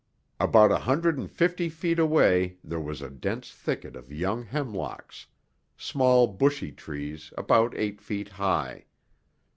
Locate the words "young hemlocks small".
4.11-6.25